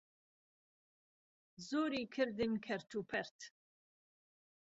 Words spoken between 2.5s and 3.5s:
کەرت و پەرت